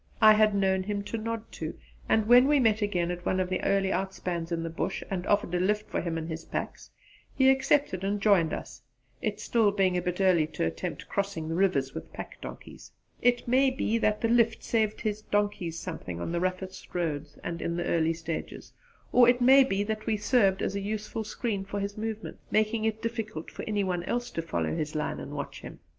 I 0.19 0.33
had 0.33 0.55
known 0.55 0.81
him 0.81 1.03
to 1.03 1.17
nod 1.19 1.43
to, 1.51 1.77
and 2.09 2.25
when 2.25 2.47
we 2.47 2.59
met 2.59 2.81
again 2.81 3.11
at 3.11 3.23
one 3.23 3.39
of 3.39 3.49
the 3.49 3.63
early 3.63 3.91
outspans 3.91 4.51
in 4.51 4.63
the 4.63 4.69
Bush 4.71 5.03
and 5.11 5.27
offered 5.27 5.53
a 5.53 5.59
lift 5.59 5.87
for 5.91 6.01
him 6.01 6.17
and 6.17 6.27
his 6.27 6.43
packs 6.43 6.89
he 7.35 7.51
accepted 7.51 8.03
and 8.03 8.19
joined 8.19 8.51
us, 8.51 8.81
it 9.21 9.33
being 9.37 9.37
still 9.37 9.67
a 9.67 9.71
bit 9.99 10.19
early 10.19 10.47
to 10.47 10.65
attempt 10.65 11.07
crossing 11.07 11.47
the 11.49 11.53
rivers 11.53 11.93
with 11.93 12.11
pack 12.11 12.41
donkeys. 12.41 12.91
It 13.21 13.47
may 13.47 13.69
be 13.69 13.99
that 13.99 14.21
the 14.21 14.27
'lift' 14.27 14.63
saved 14.63 15.01
his 15.01 15.21
donkeys 15.21 15.77
something 15.77 16.19
on 16.19 16.31
the 16.31 16.41
roughest 16.41 16.95
roads 16.95 17.37
and 17.43 17.61
in 17.61 17.77
the 17.77 17.85
early 17.85 18.13
stages; 18.15 18.73
or 19.11 19.29
it 19.29 19.39
may 19.39 19.63
be 19.63 19.83
that 19.83 20.07
we 20.07 20.17
served 20.17 20.63
as 20.63 20.75
a 20.75 20.79
useful 20.81 21.23
screen 21.23 21.63
for 21.63 21.79
his 21.79 21.95
movements, 21.95 22.39
making 22.49 22.85
it 22.85 23.03
difficult 23.03 23.51
for 23.51 23.61
any 23.67 23.83
one 23.83 24.01
else 24.05 24.31
to 24.31 24.41
follow 24.41 24.75
his 24.75 24.95
line 24.95 25.19
and 25.19 25.33
watch 25.35 25.61
him. 25.61 25.77